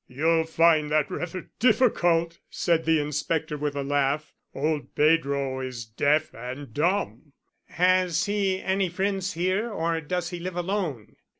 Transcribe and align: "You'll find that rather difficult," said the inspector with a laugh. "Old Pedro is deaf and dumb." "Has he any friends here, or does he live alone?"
"You'll 0.07 0.45
find 0.45 0.89
that 0.89 1.11
rather 1.11 1.51
difficult," 1.59 2.39
said 2.49 2.85
the 2.85 2.99
inspector 2.99 3.55
with 3.55 3.75
a 3.75 3.83
laugh. 3.83 4.33
"Old 4.55 4.95
Pedro 4.95 5.59
is 5.59 5.85
deaf 5.85 6.33
and 6.33 6.73
dumb." 6.73 7.33
"Has 7.65 8.25
he 8.25 8.59
any 8.59 8.89
friends 8.89 9.33
here, 9.33 9.69
or 9.69 10.01
does 10.01 10.31
he 10.31 10.39
live 10.39 10.55
alone?" 10.55 11.17